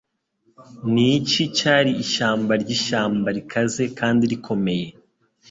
[0.93, 4.87] Niki cyari ishyamba ryishyamba rikaze kandi rikomeye